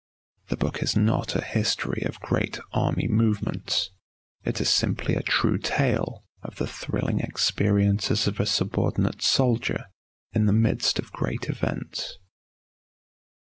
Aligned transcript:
The 0.49 0.57
book 0.57 0.81
is 0.81 0.95
not 0.95 1.35
a 1.35 1.43
history 1.45 2.01
of 2.07 2.19
great 2.21 2.59
army 2.73 3.07
movements, 3.07 3.91
it 4.43 4.59
is 4.59 4.67
simply 4.67 5.13
a 5.13 5.21
true 5.21 5.59
tale 5.59 6.23
of 6.41 6.55
the 6.55 6.65
thrilling 6.65 7.19
experiences 7.19 8.25
of 8.25 8.39
a 8.39 8.47
subordinate 8.47 9.21
soldier 9.21 9.85
in 10.33 10.47
the 10.47 10.53
midst 10.53 10.97
of 10.97 11.11
great 11.11 11.49
events. 11.49 12.17